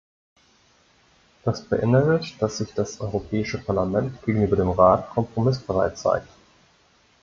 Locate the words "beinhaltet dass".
1.63-2.57